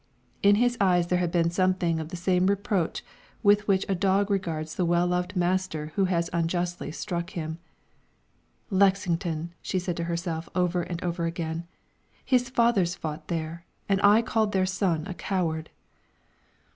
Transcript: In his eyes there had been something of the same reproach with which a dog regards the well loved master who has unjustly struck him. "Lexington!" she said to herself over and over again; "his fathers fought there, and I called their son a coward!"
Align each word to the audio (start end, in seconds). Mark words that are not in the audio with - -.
In 0.41 0.55
his 0.55 0.79
eyes 0.81 1.05
there 1.05 1.19
had 1.19 1.31
been 1.31 1.51
something 1.51 1.99
of 1.99 2.09
the 2.09 2.15
same 2.15 2.47
reproach 2.47 3.03
with 3.43 3.67
which 3.67 3.85
a 3.87 3.93
dog 3.93 4.31
regards 4.31 4.73
the 4.73 4.83
well 4.83 5.05
loved 5.05 5.35
master 5.35 5.91
who 5.95 6.05
has 6.05 6.27
unjustly 6.33 6.91
struck 6.91 7.29
him. 7.29 7.59
"Lexington!" 8.71 9.53
she 9.61 9.77
said 9.77 9.95
to 9.97 10.05
herself 10.05 10.49
over 10.55 10.81
and 10.81 11.03
over 11.03 11.25
again; 11.27 11.67
"his 12.25 12.49
fathers 12.49 12.95
fought 12.95 13.27
there, 13.27 13.63
and 13.87 14.01
I 14.03 14.23
called 14.23 14.53
their 14.53 14.65
son 14.65 15.05
a 15.05 15.13
coward!" 15.13 15.69